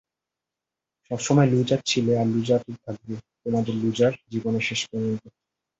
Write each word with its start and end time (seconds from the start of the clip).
সবসময় 1.11 1.49
লুজার 1.51 1.81
ছিলে, 1.85 2.13
আর 2.17 2.27
লুজারই 2.33 2.75
থাকবে 2.85 3.13
তোমাদের 3.43 3.73
লুজার 3.81 4.13
জীবনের 4.31 4.63
শেষ 4.69 4.81
পর্যন্ত। 4.89 5.23